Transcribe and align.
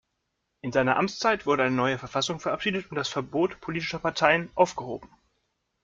In 0.61 0.71
seiner 0.71 0.95
Amtszeit 0.97 1.45
wurde 1.45 1.61
eine 1.61 1.75
neue 1.75 1.99
Verfassung 1.99 2.39
verabschiedet 2.39 2.89
und 2.89 2.95
das 2.95 3.07
Verbot 3.07 3.61
politischer 3.61 3.99
Parteien 3.99 4.49
aufgehoben. 4.55 5.07